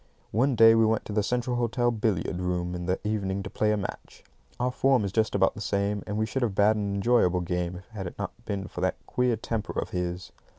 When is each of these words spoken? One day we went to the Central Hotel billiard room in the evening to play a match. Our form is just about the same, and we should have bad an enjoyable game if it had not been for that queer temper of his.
One 0.31 0.55
day 0.55 0.73
we 0.73 0.83
went 0.83 1.05
to 1.05 1.13
the 1.13 1.21
Central 1.21 1.57
Hotel 1.57 1.91
billiard 1.91 2.39
room 2.41 2.73
in 2.73 2.87
the 2.87 2.99
evening 3.07 3.43
to 3.43 3.51
play 3.51 3.71
a 3.71 3.77
match. 3.77 4.23
Our 4.59 4.71
form 4.71 5.05
is 5.05 5.11
just 5.11 5.35
about 5.35 5.53
the 5.53 5.61
same, 5.61 6.01
and 6.07 6.17
we 6.17 6.25
should 6.25 6.41
have 6.41 6.55
bad 6.55 6.75
an 6.75 6.95
enjoyable 6.95 7.41
game 7.41 7.75
if 7.75 7.83
it 7.95 8.05
had 8.05 8.17
not 8.17 8.31
been 8.43 8.65
for 8.67 8.81
that 8.81 8.95
queer 9.05 9.35
temper 9.35 9.79
of 9.79 9.91
his. 9.91 10.31